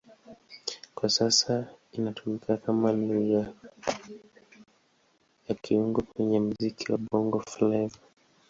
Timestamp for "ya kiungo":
5.47-6.01